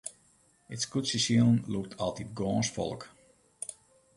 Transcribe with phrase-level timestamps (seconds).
[0.73, 3.01] It skûtsjesilen lûkt altyd gâns folk.